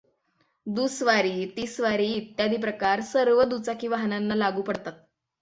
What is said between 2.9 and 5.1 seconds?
सर्व दुचाकी वाहनांना लागू पडतात.